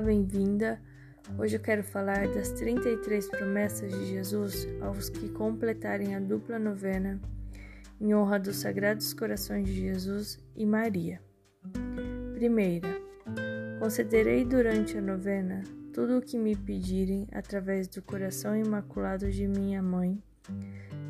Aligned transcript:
Bem-vinda. 0.00 0.80
Hoje 1.38 1.56
eu 1.56 1.60
quero 1.60 1.84
falar 1.84 2.26
das 2.28 2.50
33 2.52 3.28
promessas 3.28 3.92
de 3.92 4.06
Jesus 4.06 4.66
aos 4.80 5.10
que 5.10 5.28
completarem 5.28 6.14
a 6.14 6.20
dupla 6.20 6.58
novena 6.58 7.20
em 8.00 8.14
honra 8.14 8.38
dos 8.38 8.56
Sagrados 8.56 9.12
Corações 9.12 9.66
de 9.66 9.74
Jesus 9.74 10.38
e 10.56 10.64
Maria. 10.64 11.20
Primeira, 12.32 12.88
concederei 13.78 14.42
durante 14.44 14.96
a 14.96 15.02
novena 15.02 15.62
tudo 15.92 16.16
o 16.16 16.22
que 16.22 16.38
me 16.38 16.56
pedirem 16.56 17.28
através 17.30 17.86
do 17.86 18.00
coração 18.00 18.56
imaculado 18.56 19.30
de 19.30 19.46
minha 19.46 19.82
mãe, 19.82 20.22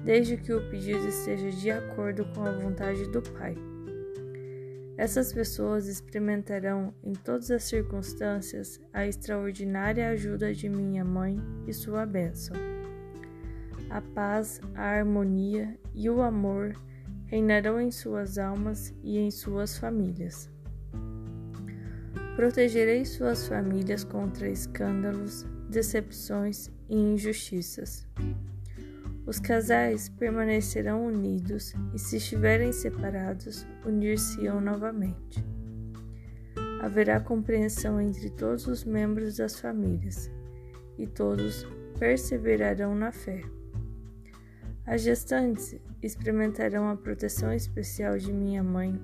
desde 0.04 0.36
que 0.36 0.52
o 0.52 0.68
pedido 0.68 1.06
esteja 1.06 1.50
de 1.50 1.70
acordo 1.70 2.24
com 2.34 2.42
a 2.42 2.52
vontade 2.52 3.08
do 3.08 3.22
Pai. 3.22 3.69
Essas 5.00 5.32
pessoas 5.32 5.86
experimentarão 5.86 6.92
em 7.02 7.14
todas 7.14 7.50
as 7.50 7.64
circunstâncias 7.64 8.78
a 8.92 9.06
extraordinária 9.06 10.10
ajuda 10.10 10.52
de 10.52 10.68
minha 10.68 11.02
mãe 11.02 11.40
e 11.66 11.72
sua 11.72 12.04
bênção. 12.04 12.54
A 13.88 14.02
paz, 14.02 14.60
a 14.74 14.82
harmonia 14.82 15.74
e 15.94 16.10
o 16.10 16.20
amor 16.20 16.74
reinarão 17.24 17.80
em 17.80 17.90
suas 17.90 18.36
almas 18.36 18.94
e 19.02 19.16
em 19.16 19.30
suas 19.30 19.78
famílias. 19.78 20.50
Protegerei 22.36 23.06
suas 23.06 23.48
famílias 23.48 24.04
contra 24.04 24.50
escândalos, 24.50 25.46
decepções 25.70 26.70
e 26.90 26.94
injustiças. 26.94 28.06
Os 29.30 29.38
casais 29.38 30.08
permanecerão 30.08 31.06
unidos 31.06 31.72
e, 31.94 31.98
se 32.00 32.16
estiverem 32.16 32.72
separados, 32.72 33.64
unir-se-ão 33.86 34.60
novamente. 34.60 35.46
Haverá 36.82 37.20
compreensão 37.20 38.00
entre 38.00 38.28
todos 38.28 38.66
os 38.66 38.84
membros 38.84 39.36
das 39.36 39.60
famílias 39.60 40.28
e 40.98 41.06
todos 41.06 41.64
perseverarão 41.96 42.92
na 42.96 43.12
fé. 43.12 43.40
As 44.84 45.02
gestantes 45.02 45.76
experimentarão 46.02 46.88
a 46.88 46.96
proteção 46.96 47.52
especial 47.52 48.18
de 48.18 48.32
minha 48.32 48.64
mãe 48.64 49.00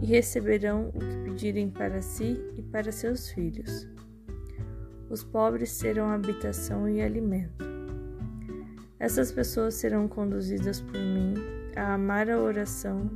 e 0.00 0.06
receberão 0.06 0.90
o 0.90 1.00
que 1.00 1.16
pedirem 1.24 1.68
para 1.68 2.00
si 2.00 2.38
e 2.56 2.62
para 2.62 2.92
seus 2.92 3.28
filhos. 3.30 3.88
Os 5.10 5.24
pobres 5.24 5.76
terão 5.76 6.08
habitação 6.08 6.88
e 6.88 7.02
alimento. 7.02 7.73
Essas 9.04 9.30
pessoas 9.30 9.74
serão 9.74 10.08
conduzidas 10.08 10.80
por 10.80 10.98
mim 10.98 11.34
a 11.76 11.92
amar 11.92 12.30
a 12.30 12.40
oração 12.40 13.10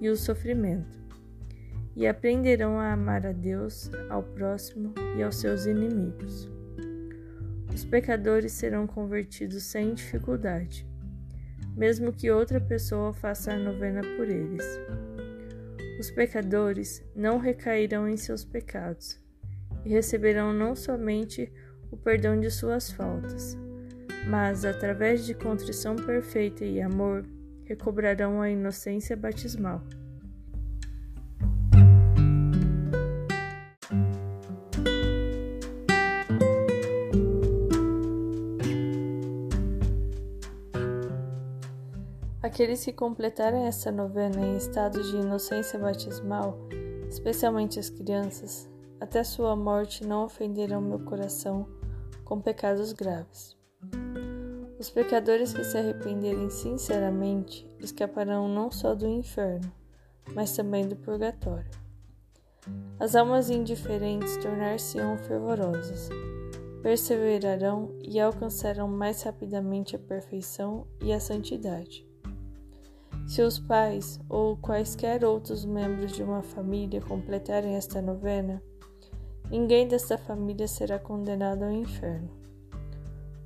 e 0.00 0.08
o 0.08 0.16
sofrimento, 0.16 0.98
e 1.94 2.06
aprenderão 2.06 2.80
a 2.80 2.94
amar 2.94 3.26
a 3.26 3.32
Deus, 3.32 3.90
ao 4.08 4.22
próximo 4.22 4.94
e 5.14 5.22
aos 5.22 5.36
seus 5.36 5.66
inimigos. 5.66 6.50
Os 7.70 7.84
pecadores 7.84 8.52
serão 8.52 8.86
convertidos 8.86 9.64
sem 9.64 9.92
dificuldade, 9.92 10.88
mesmo 11.76 12.14
que 12.14 12.30
outra 12.30 12.58
pessoa 12.58 13.12
faça 13.12 13.52
a 13.52 13.58
novena 13.58 14.00
por 14.16 14.30
eles. 14.30 14.64
Os 16.00 16.10
pecadores 16.10 17.04
não 17.14 17.36
recairão 17.36 18.08
em 18.08 18.16
seus 18.16 18.42
pecados 18.42 19.20
e 19.84 19.90
receberão 19.90 20.54
não 20.54 20.74
somente 20.74 21.52
o 21.90 21.96
perdão 21.98 22.40
de 22.40 22.50
suas 22.50 22.90
faltas, 22.90 23.54
mas, 24.26 24.64
através 24.64 25.24
de 25.24 25.34
contrição 25.34 25.94
perfeita 25.96 26.64
e 26.64 26.80
amor, 26.80 27.24
recobrarão 27.64 28.40
a 28.40 28.50
inocência 28.50 29.16
batismal. 29.16 29.82
Aqueles 42.42 42.84
que 42.84 42.92
completarem 42.92 43.66
essa 43.66 43.90
novena 43.90 44.40
em 44.40 44.56
estado 44.56 45.02
de 45.02 45.16
inocência 45.16 45.78
batismal, 45.78 46.56
especialmente 47.08 47.78
as 47.78 47.90
crianças, 47.90 48.70
até 49.00 49.22
sua 49.24 49.54
morte 49.54 50.06
não 50.06 50.24
ofenderão 50.24 50.80
meu 50.80 51.00
coração 51.00 51.68
com 52.24 52.40
pecados 52.40 52.92
graves. 52.92 53.56
Os 54.78 54.90
pecadores 54.90 55.54
que 55.54 55.64
se 55.64 55.78
arrependerem 55.78 56.50
sinceramente 56.50 57.66
escaparão 57.80 58.46
não 58.46 58.70
só 58.70 58.94
do 58.94 59.08
inferno, 59.08 59.72
mas 60.34 60.54
também 60.54 60.86
do 60.86 60.94
purgatório. 60.96 61.70
As 63.00 63.16
almas 63.16 63.48
indiferentes 63.48 64.36
tornar-se-ão 64.36 65.16
fervorosas, 65.18 66.10
perseverarão 66.82 67.94
e 68.02 68.20
alcançarão 68.20 68.86
mais 68.86 69.22
rapidamente 69.22 69.96
a 69.96 69.98
perfeição 69.98 70.86
e 71.00 71.10
a 71.12 71.20
santidade. 71.20 72.06
Se 73.26 73.40
os 73.40 73.58
pais 73.58 74.20
ou 74.28 74.56
quaisquer 74.58 75.24
outros 75.24 75.64
membros 75.64 76.12
de 76.12 76.22
uma 76.22 76.42
família 76.42 77.00
completarem 77.00 77.76
esta 77.76 78.02
novena, 78.02 78.62
ninguém 79.50 79.88
desta 79.88 80.18
família 80.18 80.68
será 80.68 80.98
condenado 80.98 81.64
ao 81.64 81.72
inferno. 81.72 82.45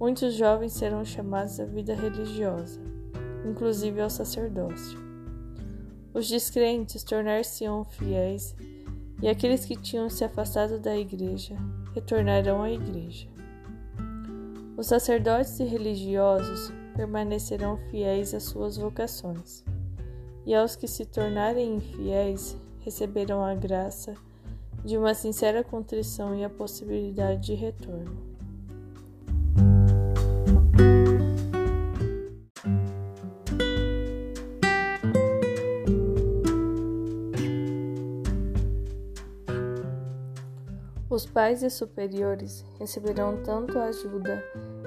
Muitos 0.01 0.33
jovens 0.33 0.73
serão 0.73 1.05
chamados 1.05 1.61
à 1.61 1.67
vida 1.67 1.95
religiosa, 1.95 2.81
inclusive 3.45 4.01
ao 4.01 4.09
sacerdócio. 4.09 4.99
Os 6.15 6.27
descrentes 6.27 7.05
tornar-se-ão 7.05 7.85
fiéis, 7.85 8.57
e 9.21 9.29
aqueles 9.29 9.67
que 9.67 9.77
tinham 9.77 10.09
se 10.09 10.25
afastado 10.25 10.81
da 10.81 10.97
igreja 10.97 11.55
retornarão 11.95 12.63
à 12.63 12.71
igreja. 12.71 13.29
Os 14.75 14.87
sacerdotes 14.87 15.61
e 15.61 15.65
religiosos 15.65 16.73
permanecerão 16.97 17.77
fiéis 17.91 18.33
às 18.33 18.45
suas 18.45 18.79
vocações, 18.79 19.63
e 20.47 20.55
aos 20.55 20.77
que 20.77 20.89
se 20.89 21.05
tornarem 21.05 21.77
infiéis 21.77 22.57
receberão 22.79 23.45
a 23.45 23.55
graça 23.55 24.15
de 24.83 24.97
uma 24.97 25.13
sincera 25.13 25.63
contrição 25.63 26.35
e 26.35 26.43
a 26.43 26.49
possibilidade 26.49 27.49
de 27.49 27.55
retorno. 27.55 28.30
Os 41.11 41.27
pais 41.27 41.65
e 41.65 41.69
superiores 41.69 42.65
receberão 42.79 43.43
tanto 43.43 43.77
ajuda 43.81 44.45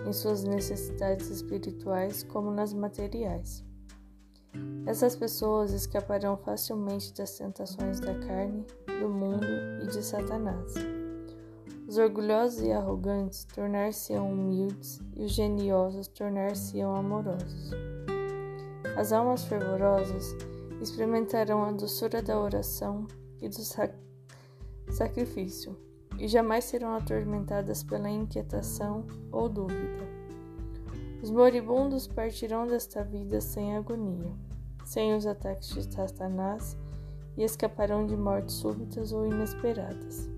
em 0.08 0.14
suas 0.14 0.42
necessidades 0.46 1.30
espirituais 1.30 2.24
como 2.24 2.50
nas 2.50 2.74
materiais. 2.74 3.62
Essas 4.86 5.18
pessoas 5.18 5.74
escaparão 5.74 6.38
facilmente 6.38 7.14
das 7.14 7.38
tentações 7.38 8.00
da 8.00 8.18
carne, 8.20 8.66
do 9.02 9.10
mundo 9.10 9.46
e 9.82 9.88
de 9.88 10.02
Satanás. 10.02 10.76
Os 11.86 11.98
orgulhosos 11.98 12.64
e 12.64 12.72
arrogantes 12.72 13.44
tornar-se-ão 13.44 14.32
humildes 14.32 15.02
e 15.18 15.26
os 15.26 15.32
geniosos 15.34 16.08
tornar-se-ão 16.08 16.96
amorosos. 16.96 17.72
As 18.96 19.12
almas 19.12 19.44
fervorosas 19.44 20.34
experimentarão 20.82 21.66
a 21.66 21.74
doçura 21.74 22.22
da 22.22 22.40
oração 22.40 23.06
e 23.42 23.50
do 23.50 23.60
sac 23.60 23.94
sacrifício 24.90 25.76
e 26.24 26.28
jamais 26.30 26.64
serão 26.64 26.96
atormentadas 26.96 27.84
pela 27.84 28.10
inquietação 28.10 29.06
ou 29.30 29.50
dúvida. 29.50 30.08
Os 31.22 31.30
moribundos 31.30 32.08
partirão 32.08 32.66
desta 32.66 33.04
vida 33.04 33.42
sem 33.42 33.76
agonia, 33.76 34.32
sem 34.86 35.14
os 35.14 35.28
ataques 35.28 35.68
de 35.74 35.94
Satanás 35.94 36.78
e 37.36 37.44
escaparão 37.44 38.08
de 38.08 38.16
mortes 38.16 38.56
súbitas 38.56 39.12
ou 39.12 39.26
inesperadas. 39.26 40.30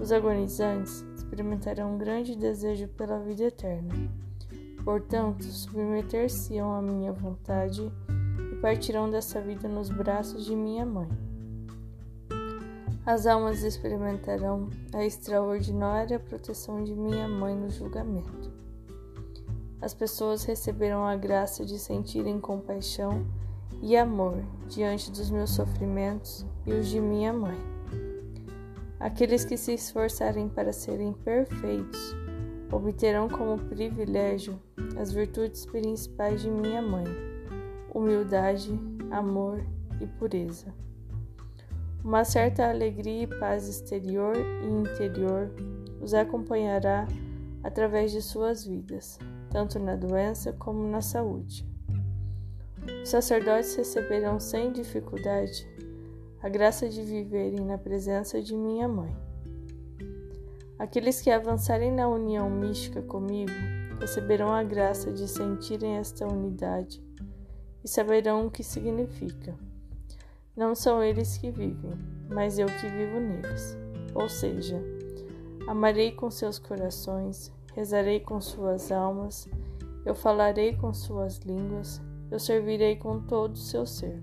Os 0.00 0.10
agonizantes 0.10 1.04
experimentarão 1.14 1.94
um 1.94 1.98
grande 1.98 2.34
desejo 2.34 2.88
pela 2.88 3.20
vida 3.20 3.44
eterna. 3.44 3.94
Portanto, 4.82 5.44
submeter-se-ão 5.44 6.72
à 6.72 6.82
minha 6.82 7.12
vontade 7.12 7.88
e 8.52 8.56
partirão 8.56 9.08
dessa 9.08 9.40
vida 9.40 9.68
nos 9.68 9.90
braços 9.90 10.44
de 10.44 10.56
minha 10.56 10.84
mãe. 10.84 11.31
As 13.04 13.26
almas 13.26 13.64
experimentarão 13.64 14.70
a 14.92 15.04
extraordinária 15.04 16.20
proteção 16.20 16.84
de 16.84 16.94
minha 16.94 17.26
mãe 17.26 17.52
no 17.52 17.68
julgamento. 17.68 18.52
As 19.80 19.92
pessoas 19.92 20.44
receberão 20.44 21.04
a 21.04 21.16
graça 21.16 21.64
de 21.64 21.80
sentirem 21.80 22.38
compaixão 22.38 23.26
e 23.82 23.96
amor 23.96 24.36
diante 24.68 25.10
dos 25.10 25.30
meus 25.30 25.50
sofrimentos 25.50 26.46
e 26.64 26.72
os 26.72 26.86
de 26.86 27.00
minha 27.00 27.32
mãe. 27.32 27.58
Aqueles 29.00 29.44
que 29.44 29.56
se 29.56 29.74
esforçarem 29.74 30.48
para 30.48 30.72
serem 30.72 31.12
perfeitos 31.12 32.14
obterão 32.70 33.28
como 33.28 33.58
privilégio 33.58 34.56
as 34.96 35.10
virtudes 35.10 35.66
principais 35.66 36.40
de 36.40 36.48
minha 36.48 36.80
mãe: 36.80 37.06
humildade, 37.92 38.78
amor 39.10 39.60
e 40.00 40.06
pureza. 40.06 40.72
Uma 42.04 42.24
certa 42.24 42.68
alegria 42.68 43.22
e 43.22 43.26
paz 43.26 43.68
exterior 43.68 44.34
e 44.36 44.66
interior 44.66 45.52
os 46.00 46.12
acompanhará 46.12 47.06
através 47.62 48.10
de 48.10 48.20
suas 48.20 48.64
vidas, 48.66 49.20
tanto 49.50 49.78
na 49.78 49.94
doença 49.94 50.52
como 50.52 50.82
na 50.88 51.00
saúde. 51.00 51.64
Os 53.02 53.08
sacerdotes 53.08 53.76
receberão 53.76 54.40
sem 54.40 54.72
dificuldade 54.72 55.64
a 56.42 56.48
graça 56.48 56.88
de 56.88 57.02
viverem 57.04 57.64
na 57.64 57.78
presença 57.78 58.42
de 58.42 58.56
minha 58.56 58.88
mãe. 58.88 59.16
Aqueles 60.76 61.20
que 61.20 61.30
avançarem 61.30 61.92
na 61.92 62.08
união 62.08 62.50
mística 62.50 63.00
comigo 63.00 63.52
receberão 64.00 64.52
a 64.52 64.64
graça 64.64 65.12
de 65.12 65.28
sentirem 65.28 65.98
esta 65.98 66.26
unidade 66.26 67.00
e 67.84 67.88
saberão 67.88 68.48
o 68.48 68.50
que 68.50 68.64
significa. 68.64 69.56
Não 70.54 70.74
são 70.74 71.02
eles 71.02 71.38
que 71.38 71.50
vivem, 71.50 71.92
mas 72.28 72.58
eu 72.58 72.66
que 72.66 72.86
vivo 72.88 73.18
neles. 73.18 73.76
Ou 74.14 74.28
seja, 74.28 74.78
amarei 75.66 76.12
com 76.12 76.30
seus 76.30 76.58
corações, 76.58 77.50
rezarei 77.74 78.20
com 78.20 78.38
suas 78.38 78.92
almas, 78.92 79.48
eu 80.04 80.14
falarei 80.14 80.76
com 80.76 80.92
suas 80.92 81.38
línguas, 81.38 82.02
eu 82.30 82.38
servirei 82.38 82.96
com 82.96 83.20
todo 83.20 83.54
o 83.54 83.58
seu 83.58 83.86
ser. 83.86 84.22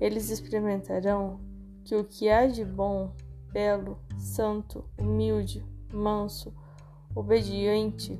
Eles 0.00 0.28
experimentarão 0.28 1.38
que 1.84 1.94
o 1.94 2.04
que 2.04 2.28
há 2.28 2.46
de 2.48 2.64
bom, 2.64 3.12
belo, 3.52 3.98
santo, 4.18 4.84
humilde, 4.98 5.64
manso, 5.92 6.52
obediente, 7.14 8.18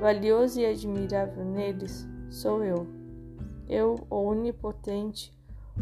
valioso 0.00 0.60
e 0.60 0.64
admirável 0.64 1.44
neles 1.44 2.08
sou 2.30 2.64
eu. 2.64 2.86
Eu, 3.68 3.96
o 4.08 4.16
onipotente, 4.16 5.34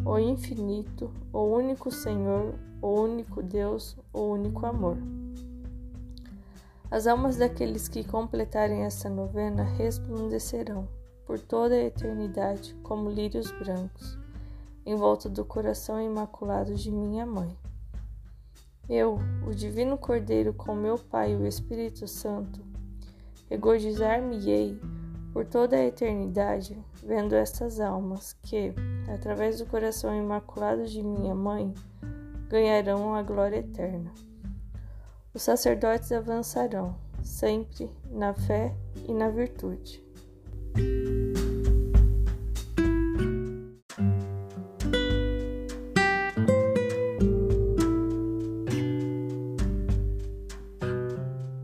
o 0.04 0.18
infinito, 0.18 1.10
o 1.32 1.40
único 1.40 1.90
Senhor, 1.90 2.54
o 2.80 2.88
único 2.88 3.42
Deus, 3.42 3.96
o 4.12 4.20
único 4.20 4.66
amor. 4.66 4.96
As 6.90 7.06
almas 7.06 7.36
daqueles 7.36 7.88
que 7.88 8.02
completarem 8.02 8.84
esta 8.84 9.10
novena 9.10 9.62
resplandecerão 9.62 10.88
por 11.26 11.38
toda 11.38 11.74
a 11.74 11.84
eternidade 11.84 12.74
como 12.82 13.10
lírios 13.10 13.50
brancos, 13.50 14.18
em 14.86 14.94
volta 14.94 15.28
do 15.28 15.44
coração 15.44 16.00
imaculado 16.00 16.74
de 16.74 16.90
minha 16.90 17.26
mãe. 17.26 17.54
Eu, 18.88 19.18
o 19.46 19.54
Divino 19.54 19.98
Cordeiro, 19.98 20.54
com 20.54 20.74
meu 20.74 20.98
Pai, 20.98 21.36
o 21.36 21.46
Espírito 21.46 22.08
Santo, 22.08 22.60
regozijar-me-ei 23.50 24.80
por 25.38 25.46
toda 25.46 25.76
a 25.76 25.84
eternidade, 25.84 26.76
vendo 27.00 27.32
estas 27.32 27.78
almas 27.78 28.32
que, 28.42 28.74
através 29.08 29.60
do 29.60 29.66
coração 29.66 30.12
imaculado 30.12 30.84
de 30.84 31.00
minha 31.00 31.32
mãe, 31.32 31.72
ganharão 32.48 33.14
a 33.14 33.22
glória 33.22 33.58
eterna. 33.58 34.12
Os 35.32 35.42
sacerdotes 35.42 36.10
avançarão, 36.10 36.96
sempre 37.22 37.88
na 38.10 38.34
fé 38.34 38.74
e 39.06 39.14
na 39.14 39.28
virtude. 39.28 40.04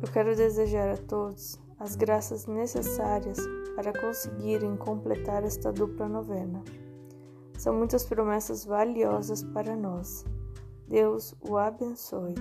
Eu 0.01 0.13
quero 0.13 0.37
desejar 0.37 0.91
a 0.91 0.97
todos 0.97 1.64
as 1.85 1.97
graças 1.97 2.47
necessárias 2.47 3.37
para 3.77 3.93
conseguirem 3.93 4.75
completar 4.75 5.45
esta 5.45 5.71
dupla 5.71 6.09
novena. 6.09 6.65
São 7.59 7.75
muitas 7.75 8.07
promessas 8.07 8.65
valiosas 8.65 9.45
para 9.45 9.77
nós. 9.77 10.25
Deus 10.89 11.35
o 11.47 11.59
abençoe. 11.59 12.35